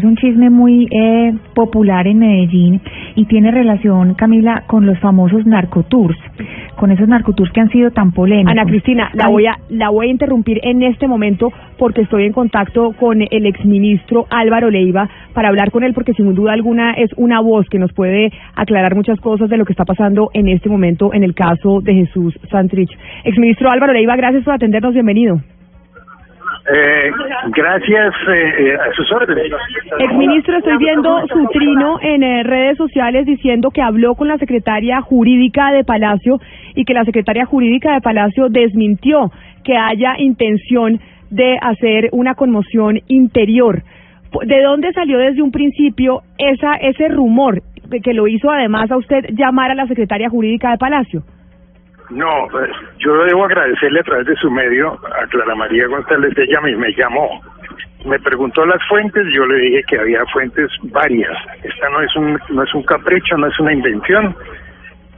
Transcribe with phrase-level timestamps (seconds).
[0.00, 2.80] Es un chisme muy eh, popular en Medellín
[3.16, 6.16] y tiene relación, Camila, con los famosos narcotours,
[6.76, 8.52] con esos narcotours que han sido tan polémicos.
[8.52, 12.32] Ana Cristina, la voy a la voy a interrumpir en este momento porque estoy en
[12.32, 17.10] contacto con el exministro Álvaro Leiva para hablar con él porque sin duda alguna es
[17.16, 20.68] una voz que nos puede aclarar muchas cosas de lo que está pasando en este
[20.68, 22.96] momento en el caso de Jesús Santrich.
[23.24, 25.40] Exministro Álvaro Leiva, gracias por atendernos, bienvenido.
[26.70, 27.10] Eh,
[27.48, 29.50] gracias eh, eh, a sus órdenes.
[29.98, 35.00] Exministro, estoy viendo su trino en eh, redes sociales diciendo que habló con la secretaria
[35.00, 36.40] jurídica de Palacio
[36.74, 39.30] y que la secretaria jurídica de Palacio desmintió
[39.64, 43.82] que haya intención de hacer una conmoción interior.
[44.44, 47.62] ¿De dónde salió desde un principio esa ese rumor
[48.02, 51.22] que lo hizo además a usted llamar a la secretaria jurídica de Palacio?
[52.10, 56.32] No, pues, yo debo agradecerle a través de su medio a Clara María González.
[56.36, 57.42] Ella me, me llamó,
[58.04, 59.26] me preguntó las fuentes.
[59.34, 61.36] Yo le dije que había fuentes varias.
[61.62, 64.34] Esta no es un no es un capricho, no es una invención.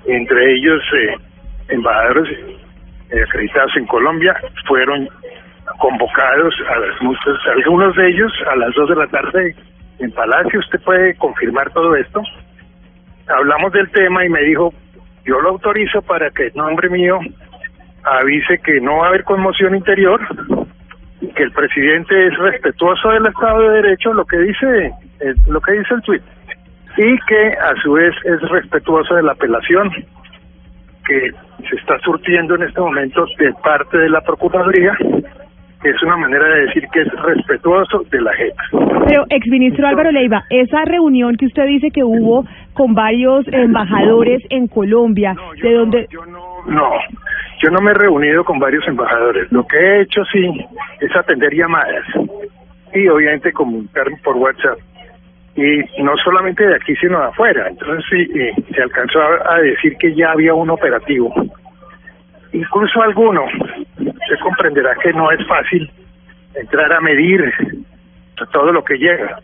[0.07, 1.15] Entre ellos, eh,
[1.69, 2.39] embajadores
[3.11, 4.35] eh, acreditados en Colombia
[4.67, 5.09] fueron
[5.79, 9.55] convocados a las muchas, algunos de ellos a las dos de la tarde
[10.01, 10.59] en Palacio.
[10.59, 12.21] Usted puede confirmar todo esto.
[13.29, 14.75] Hablamos del tema y me dijo,
[15.25, 17.19] yo lo autorizo para que en nombre mío
[18.05, 20.21] avise que no va a haber conmoción interior,
[21.35, 25.73] que el presidente es respetuoso del Estado de Derecho, lo que dice eh, lo que
[25.73, 26.23] dice el tuit,
[26.97, 29.91] y que a su vez es respetuoso de la apelación
[31.07, 31.31] que
[31.69, 34.97] se está surtiendo en este momento de parte de la Procuraduría,
[35.85, 38.55] es una manera de decir que es respetuoso de la JEP.
[39.07, 44.69] Pero, exministro Álvaro Leiva, esa reunión que usted dice que hubo con varios embajadores en
[44.69, 46.07] Colombia, No, yo de no, donde...
[46.11, 46.91] yo no, no,
[47.63, 49.51] yo no me he reunido con varios embajadores.
[49.51, 50.67] Lo que he hecho sí
[51.01, 52.05] es atender llamadas
[52.95, 54.79] y obviamente comunicarme por WhatsApp.
[55.57, 57.67] Y no solamente de aquí, sino de afuera.
[57.69, 61.33] Entonces sí, eh, se alcanzó a, a decir que ya había un operativo.
[62.53, 63.47] Incluso alguno,
[63.97, 65.91] se comprenderá que no es fácil
[66.55, 67.53] entrar a medir
[68.53, 69.39] todo lo que llega.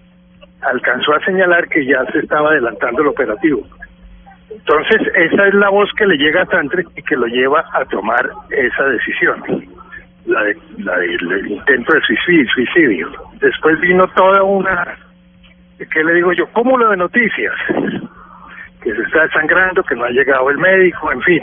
[0.63, 3.63] Alcanzó a señalar que ya se estaba adelantando el operativo.
[4.51, 7.85] Entonces, esa es la voz que le llega a Santrich y que lo lleva a
[7.85, 9.43] tomar esa decisión,
[10.25, 13.13] la, de, la del intento de suicidio, suicidio.
[13.41, 14.97] Después vino toda una,
[15.79, 16.47] ¿qué le digo yo?
[16.49, 17.55] Cúmulo de noticias,
[18.83, 21.43] que se está desangrando, que no ha llegado el médico, en fin.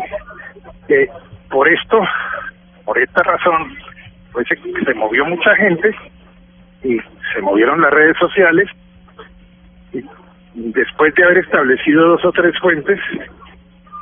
[0.89, 1.07] Eh,
[1.53, 2.01] por esto,
[2.83, 3.77] por esta razón,
[4.31, 5.95] pues se, movió mucha gente
[6.83, 6.97] y
[7.31, 8.67] se movieron las redes sociales.
[9.93, 10.01] Y
[10.55, 12.99] después de haber establecido dos o tres fuentes,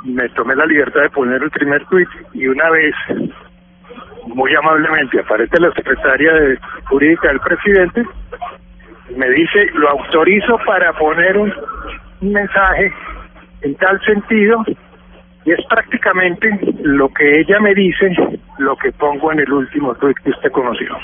[0.05, 2.95] me tomé la libertad de poner el primer tuit y una vez,
[4.27, 8.05] muy amablemente, aparece la secretaria de jurídica del presidente,
[9.17, 11.53] me dice, lo autorizo para poner un
[12.21, 12.93] mensaje
[13.61, 14.63] en tal sentido
[15.45, 16.49] y es prácticamente
[16.83, 18.13] lo que ella me dice,
[18.59, 20.95] lo que pongo en el último tuit que usted conoció.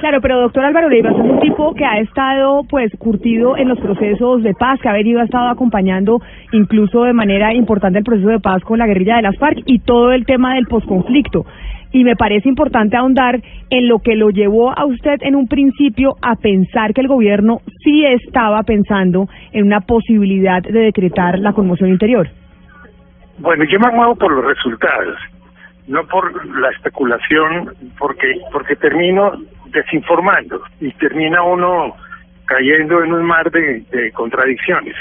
[0.00, 3.78] Claro, pero doctor Álvaro Leiva es un tipo que ha estado pues curtido en los
[3.78, 6.20] procesos de paz, que ha venido, ha estado acompañando
[6.52, 9.80] incluso de manera importante el proceso de paz con la guerrilla de las FARC y
[9.80, 11.46] todo el tema del posconflicto.
[11.90, 13.40] Y me parece importante ahondar
[13.70, 17.60] en lo que lo llevó a usted en un principio a pensar que el gobierno
[17.82, 22.28] sí estaba pensando en una posibilidad de decretar la conmoción interior.
[23.38, 25.16] Bueno, yo me muevo por los resultados,
[25.86, 29.32] no por la especulación, porque porque termino
[29.66, 31.94] desinformando y termina uno
[32.46, 34.96] cayendo en un mar de, de contradicciones.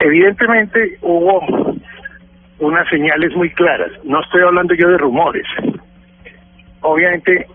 [0.00, 1.40] Evidentemente hubo
[2.58, 3.92] unas señales muy claras.
[4.04, 5.46] No estoy hablando yo de rumores.
[6.80, 7.46] Obviamente,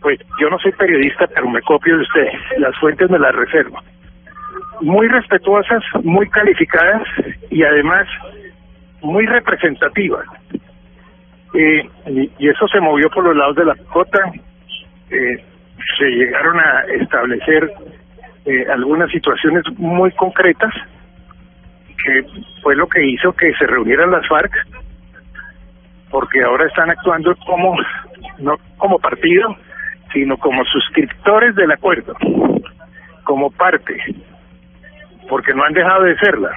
[0.00, 2.28] pues yo no soy periodista, pero me copio de usted.
[2.58, 3.78] Las fuentes me las reservo.
[4.80, 7.02] Muy respetuosas, muy calificadas
[7.50, 8.08] y además
[9.02, 10.26] muy representativas.
[11.54, 11.88] Eh,
[12.38, 14.32] y, eso se movió por los lados de la cota.
[15.10, 15.44] Eh,
[15.98, 17.70] se llegaron a establecer
[18.44, 20.72] eh, algunas situaciones muy concretas
[22.04, 22.24] que
[22.62, 24.52] fue lo que hizo que se reunieran las FARC
[26.10, 27.76] porque ahora están actuando como
[28.38, 29.56] no como partido
[30.12, 32.16] sino como suscriptores del acuerdo
[33.22, 33.96] como parte
[35.28, 36.50] porque no han dejado de serla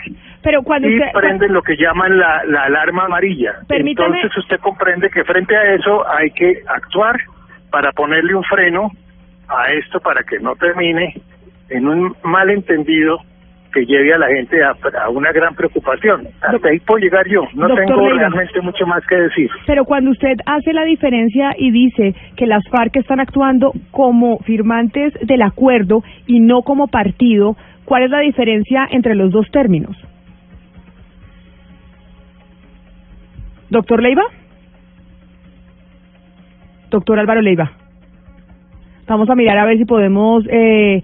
[0.46, 1.12] Pero cuando y usted...
[1.12, 3.56] prenden lo que llaman la, la alarma amarilla.
[3.68, 7.20] Permítame- Entonces usted comprende que frente a eso hay que actuar
[7.72, 8.90] para ponerle un freno
[9.50, 11.16] a esto para que no termine
[11.70, 13.18] en un malentendido
[13.74, 16.28] que lleve a la gente a, una gran preocupación.
[16.42, 19.50] Hasta ahí puedo llegar yo, no tengo realmente mucho más que decir.
[19.68, 25.14] Pero cuando usted hace la diferencia y dice que las FARC están actuando como firmantes
[25.24, 29.98] del acuerdo y no como partido, ¿cuál es la diferencia entre los dos términos?
[33.70, 34.24] Doctor Leiva.
[36.90, 37.72] Doctor Álvaro Leiva.
[39.08, 41.04] Vamos a mirar a ver si podemos eh,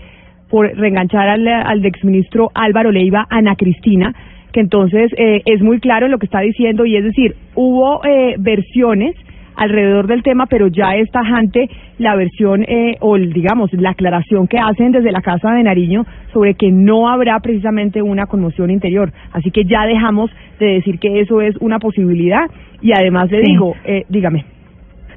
[0.49, 4.13] por reenganchar al, exministro Álvaro Leiva, Ana Cristina,
[4.51, 8.35] que entonces eh, es muy claro lo que está diciendo y es decir, hubo eh,
[8.37, 9.15] versiones
[9.55, 14.57] alrededor del tema, pero ya es tajante la versión eh, o digamos la aclaración que
[14.57, 19.11] hacen desde la Casa de Nariño sobre que no habrá precisamente una conmoción interior.
[19.33, 22.49] Así que ya dejamos de decir que eso es una posibilidad
[22.81, 24.45] y además le digo, eh, dígame.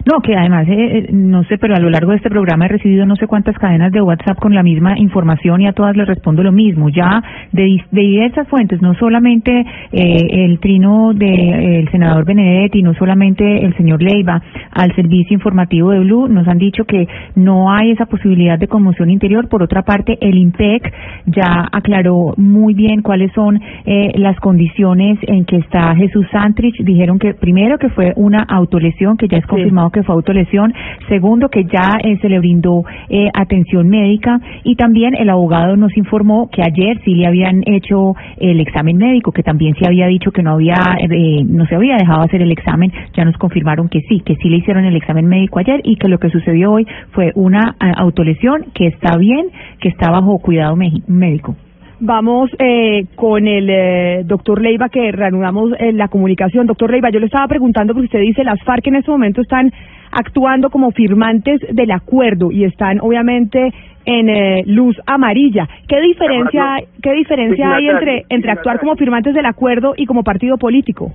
[0.06, 2.68] No, que además, eh, eh, no sé, pero a lo largo de este programa he
[2.68, 6.06] recibido no sé cuántas cadenas de WhatsApp con la misma información y a todas les
[6.06, 6.90] respondo lo mismo.
[6.90, 7.22] Ya
[7.52, 13.74] de, de diversas fuentes, no solamente eh, el trino del senador Benedetti, no solamente el
[13.78, 14.42] señor Leiva,
[14.72, 19.10] al servicio informativo de Blue, nos han dicho que no hay esa posibilidad de conmoción
[19.10, 19.48] interior.
[19.48, 20.92] Por otra parte, el IMPEC
[21.26, 26.76] ya aclaró muy bien cuáles son eh, las condiciones en que está Jesús Santrich.
[26.84, 30.74] Dijeron que primero que fue una autolesión, que ya es confirmado que fue autolesión,
[31.08, 34.40] segundo que ya eh, se le brindó eh, atención médica.
[34.64, 39.32] Y también el abogado nos informó que ayer sí le habían hecho el examen médico,
[39.32, 42.52] que también se había dicho que no había eh, no se había dejado hacer el
[42.52, 45.96] examen, ya nos confirmaron que sí, que sí le hicieron el examen médico ayer y
[45.96, 49.46] que lo que sucedió hoy fue una autolesión que está bien,
[49.80, 51.56] que está bajo cuidado médico.
[52.06, 56.66] Vamos eh, con el eh, doctor Leiva, que reanudamos eh, la comunicación.
[56.66, 59.72] Doctor Leiva, yo le estaba preguntando porque usted dice las FARC en este momento están
[60.12, 63.72] actuando como firmantes del acuerdo y están obviamente
[64.04, 65.66] en eh, luz amarilla.
[65.88, 70.58] ¿Qué diferencia, qué diferencia hay entre, entre actuar como firmantes del acuerdo y como partido
[70.58, 71.10] político?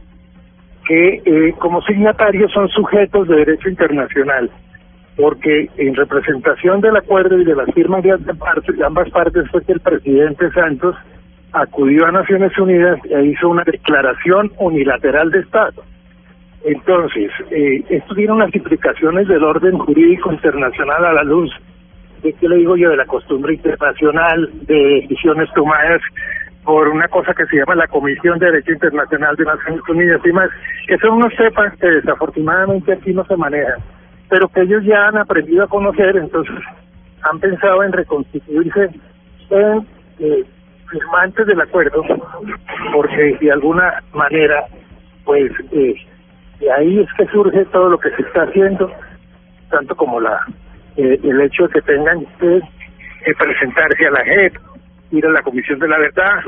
[0.88, 4.50] Que eh, como signatarios son sujetos de derecho internacional
[5.20, 8.14] porque en representación del acuerdo y de las firmas de
[8.86, 10.96] ambas partes fue que el presidente Santos
[11.52, 15.84] acudió a Naciones Unidas e hizo una declaración unilateral de Estado.
[16.64, 21.52] Entonces, eh, esto tiene unas implicaciones del orden jurídico internacional a la luz
[22.24, 26.02] de qué le digo yo de la costumbre internacional de decisiones tomadas
[26.64, 30.32] por una cosa que se llama la Comisión de Derecho Internacional de Naciones Unidas y
[30.32, 30.50] más,
[30.88, 33.80] que son unos cepas que desafortunadamente aquí no se manejan
[34.30, 36.56] pero que ellos ya han aprendido a conocer, entonces
[37.24, 38.90] han pensado en reconstituirse
[39.50, 39.88] en
[40.20, 40.44] eh,
[40.90, 42.04] firmantes del acuerdo,
[42.94, 44.66] porque de alguna manera,
[45.26, 45.96] pues, eh,
[46.60, 48.92] de ahí es que surge todo lo que se está haciendo,
[49.70, 50.40] tanto como la
[50.98, 52.62] eh, el hecho de que tengan que
[53.38, 54.54] presentarse a la JEP,
[55.12, 56.44] ir a la Comisión de la Verdad,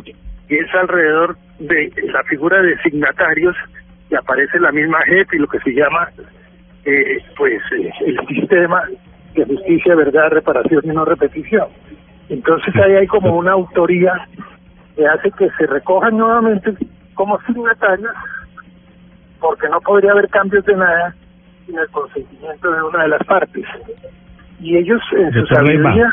[0.50, 3.56] y es alrededor de la figura de signatarios
[4.10, 6.10] que aparece la misma JEP y lo que se llama
[6.86, 8.84] eh, pues eh, el sistema
[9.34, 11.68] de justicia, verdad, reparación y no repetición.
[12.30, 14.28] Entonces ahí hay como una autoría
[14.96, 16.74] que hace que se recojan nuevamente
[17.14, 18.14] como signatarios,
[19.40, 21.16] porque no podría haber cambios de nada
[21.66, 23.66] sin el consentimiento de una de las partes.
[24.60, 26.12] Y ellos en su sabiduría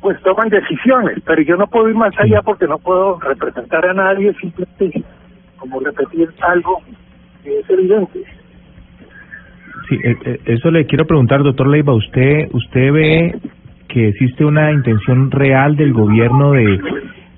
[0.00, 3.94] pues toman decisiones, pero yo no puedo ir más allá porque no puedo representar a
[3.94, 5.02] nadie, simplemente
[5.56, 6.82] como repetir algo
[7.42, 8.22] que es evidente.
[9.88, 13.34] Sí, eh, eh, eso le quiero preguntar, doctor Leiva, ¿usted, usted ve
[13.88, 16.80] que existe una intención real del gobierno de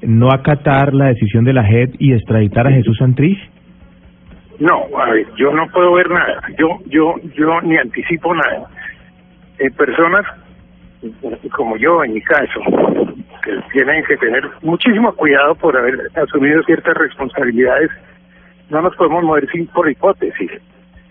[0.03, 3.39] no acatar la decisión de la JEP y extraditar a Jesús Santrich?
[4.59, 6.41] No, a ver, yo no puedo ver nada.
[6.59, 8.69] Yo, yo, yo ni anticipo nada.
[9.59, 10.25] Eh, personas
[11.53, 12.61] como yo, en mi caso,
[13.73, 17.91] tienen que tener muchísimo cuidado por haber asumido ciertas responsabilidades,
[18.71, 20.51] no nos podemos mover sin por hipótesis,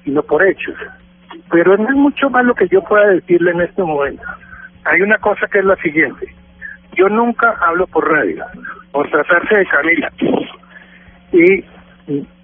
[0.04, 0.76] sino por hechos.
[1.52, 4.24] Pero no es mucho más lo que yo pueda decirle en este momento.
[4.86, 6.28] Hay una cosa que es la siguiente.
[6.96, 8.46] Yo nunca hablo por radio,
[8.92, 10.12] por tratarse de Camila.
[11.32, 11.66] Y,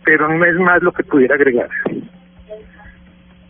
[0.04, 1.70] pero no es más lo que pudiera agregar.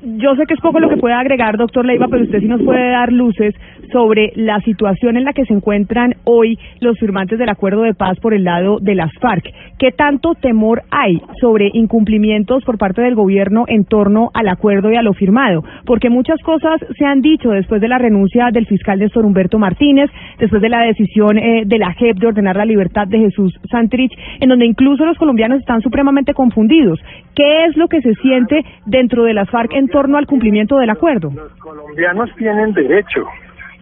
[0.04, 2.64] Yo sé que es poco lo que puede agregar, doctor Leiva, pero usted sí nos
[2.64, 3.54] puede dar luces
[3.92, 8.20] sobre la situación en la que se encuentran hoy los firmantes del acuerdo de paz
[8.20, 9.46] por el lado de las FARC.
[9.78, 14.96] ¿Qué tanto temor hay sobre incumplimientos por parte del gobierno en torno al acuerdo y
[14.96, 15.64] a lo firmado?
[15.86, 20.10] Porque muchas cosas se han dicho después de la renuncia del fiscal de Humberto Martínez,
[20.40, 24.12] después de la decisión eh, de la JEP de ordenar la libertad de Jesús Santrich,
[24.40, 27.00] en donde incluso los colombianos están supremamente confundidos.
[27.36, 31.32] ¿Qué es lo que se siente dentro de las FARC torno al cumplimiento del acuerdo?
[31.34, 33.26] Los colombianos tienen derecho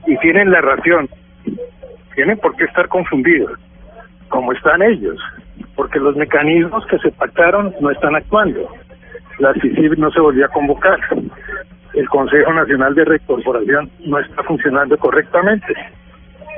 [0.06, 1.10] y tienen la razón.
[2.16, 3.52] Tienen por qué estar confundidos.
[4.28, 5.18] como están ellos,
[5.76, 8.70] porque los mecanismos que se pactaron no están actuando.
[9.40, 11.00] La CICIB no se volvió a convocar.
[11.96, 15.74] El Consejo Nacional de Recorporación no está funcionando correctamente,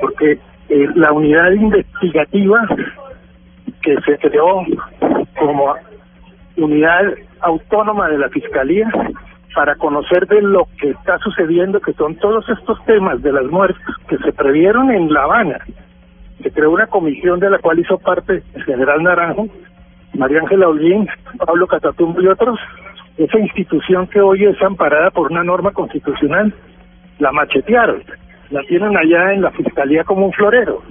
[0.02, 2.60] porque eh, la unidad investigativa
[3.82, 4.66] que se creó
[5.38, 5.74] como
[6.56, 8.90] unidad autónoma de la Fiscalía
[9.54, 13.82] para conocer de lo que está sucediendo, que son todos estos temas de las muertes
[14.08, 15.58] que se previeron en La Habana.
[16.42, 19.48] Se creó una comisión de la cual hizo parte el general Naranjo,
[20.14, 22.58] María Ángela Olguín, Pablo Catatumbo y otros.
[23.16, 26.52] Esa institución que hoy es amparada por una norma constitucional,
[27.18, 28.02] la machetearon,
[28.50, 30.82] la tienen allá en la Fiscalía como un florero.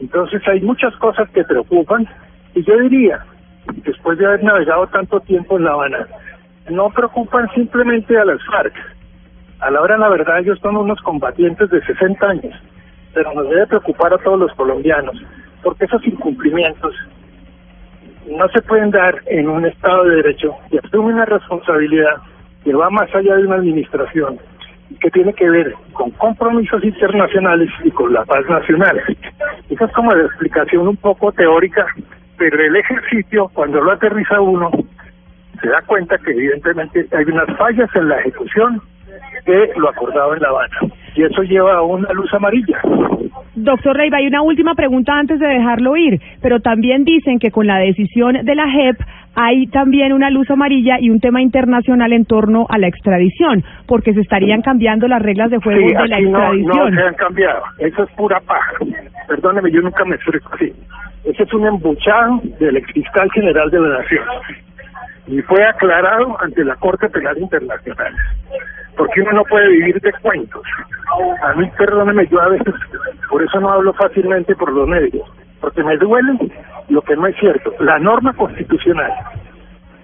[0.00, 2.08] Entonces hay muchas cosas que preocupan
[2.54, 3.24] y yo diría,
[3.84, 6.06] después de haber navegado tanto tiempo en La Habana,
[6.70, 8.74] no preocupan simplemente a las FARC.
[9.60, 12.54] A la hora la verdad ellos son unos combatientes de 60 años,
[13.14, 15.16] pero nos debe preocupar a todos los colombianos,
[15.62, 16.94] porque esos incumplimientos
[18.28, 22.16] no se pueden dar en un Estado de Derecho y asume una responsabilidad
[22.64, 24.38] que va más allá de una administración
[25.00, 29.00] que tiene que ver con compromisos internacionales y con la paz nacional.
[29.70, 31.86] Esa es como la explicación un poco teórica,
[32.36, 34.70] pero el ejercicio, cuando lo aterriza uno,
[35.62, 38.80] se da cuenta que evidentemente hay unas fallas en la ejecución
[39.46, 40.76] de lo acordado en La Habana.
[41.14, 42.80] Y eso lleva a una luz amarilla.
[43.54, 47.66] Doctor Reiva, hay una última pregunta antes de dejarlo ir, pero también dicen que con
[47.66, 48.96] la decisión de la JEP
[49.34, 54.14] hay también una luz amarilla y un tema internacional en torno a la extradición, porque
[54.14, 56.66] se estarían cambiando las reglas de juego de la extradición.
[56.66, 58.72] No, no se han cambiado, eso es pura paja.
[59.28, 60.72] Perdóneme, yo nunca me explico así.
[61.24, 64.24] Ese es un embuchado del ex fiscal general de la Nación
[65.26, 68.14] y fue aclarado ante la Corte Penal Internacional.
[68.96, 70.62] Porque uno no puede vivir de cuentos.
[71.42, 72.74] A mí, perdóneme, yo a veces,
[73.28, 75.26] por eso no hablo fácilmente por los medios,
[75.60, 76.38] porque me duele
[76.88, 77.72] lo que no es cierto.
[77.80, 79.12] La norma constitucional,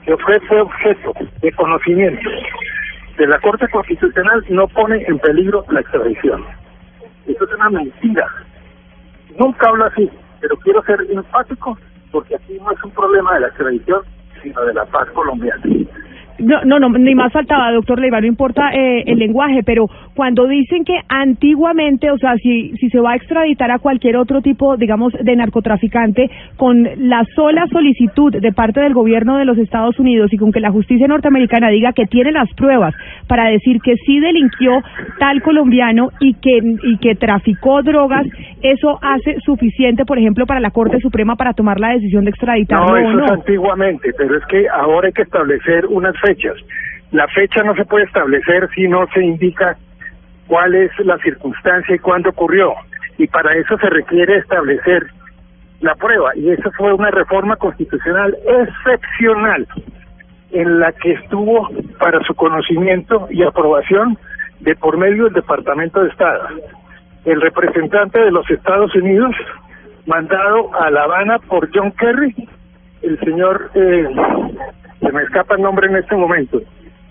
[0.04, 2.30] que fue, objeto de conocimiento
[3.18, 6.44] de la Corte Constitucional, no pone en peligro la extradición.
[7.26, 8.26] Eso es una mentira.
[9.38, 10.08] Nunca hablo así,
[10.40, 11.76] pero quiero ser enfático
[12.10, 14.02] porque aquí no es un problema de la extradición,
[14.42, 15.62] sino de la paz colombiana.
[16.38, 20.46] No, no, no, ni más faltaba, doctor Leiva, no importa eh, el lenguaje, pero cuando
[20.46, 24.76] dicen que antiguamente, o sea, si, si se va a extraditar a cualquier otro tipo,
[24.76, 30.32] digamos, de narcotraficante, con la sola solicitud de parte del gobierno de los Estados Unidos
[30.32, 32.94] y con que la justicia norteamericana diga que tiene las pruebas
[33.26, 34.82] para decir que sí delinquió
[35.18, 38.26] tal colombiano y que, y que traficó drogas,
[38.62, 42.88] eso hace suficiente, por ejemplo, para la Corte Suprema para tomar la decisión de extraditarlo
[42.88, 43.24] no, eso o no.
[43.24, 46.56] es antiguamente, pero es que ahora hay que establecer unas fechas.
[47.10, 49.76] La fecha no se puede establecer si no se indica
[50.46, 52.74] cuál es la circunstancia y cuándo ocurrió.
[53.16, 55.06] Y para eso se requiere establecer
[55.80, 56.36] la prueba.
[56.36, 59.66] Y esa fue una reforma constitucional excepcional
[60.52, 61.68] en la que estuvo
[61.98, 64.18] para su conocimiento y aprobación
[64.60, 66.48] de por medio del Departamento de Estado.
[67.24, 69.34] El representante de los Estados Unidos,
[70.06, 72.34] mandado a La Habana por John Kerry,
[73.02, 74.08] el señor eh,
[75.08, 76.60] se me escapa el nombre en este momento,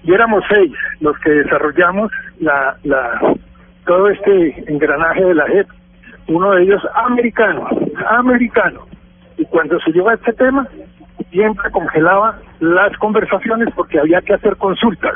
[0.04, 3.20] y éramos seis los que desarrollamos la, la,
[3.88, 5.68] todo este engranaje de la JEP,
[6.28, 7.68] uno de ellos americano,
[8.08, 8.86] americano,
[9.38, 10.68] y cuando se lleva este tema,
[11.32, 15.16] siempre congelaba las conversaciones porque había que hacer consultas.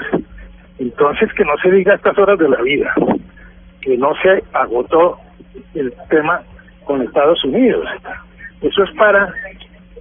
[0.79, 2.93] Entonces, que no se diga a estas horas de la vida,
[3.81, 5.19] que no se agotó
[5.75, 6.41] el tema
[6.85, 7.87] con Estados Unidos.
[8.61, 9.31] Eso es para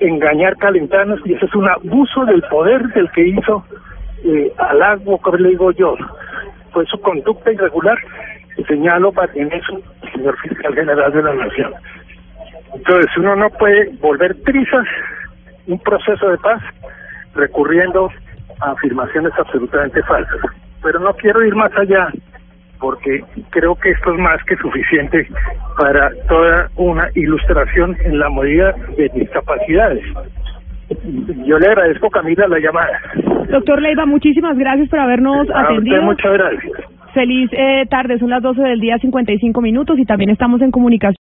[0.00, 3.64] engañar calentanos y eso es un abuso del poder del que hizo
[4.24, 5.94] eh, al como le digo yo.
[6.72, 7.98] Fue su conducta irregular
[8.56, 9.80] y señalo para en eso
[10.12, 11.72] señor fiscal general de la nación.
[12.74, 14.86] Entonces uno no puede volver trizas
[15.66, 16.62] un proceso de paz
[17.34, 18.10] recurriendo
[18.60, 20.40] a afirmaciones absolutamente falsas.
[20.82, 22.10] Pero no quiero ir más allá
[22.80, 25.28] porque creo que esto es más que suficiente
[25.78, 30.02] para toda una ilustración en la medida de mis capacidades.
[31.46, 33.00] Yo le agradezco, Camila, la llamada.
[33.50, 36.02] Doctor Leiva, muchísimas gracias por habernos atendido.
[36.02, 36.72] muchas gracias.
[37.14, 41.18] Feliz eh, tarde, son las 12 del día, 55 minutos, y también estamos en comunicación.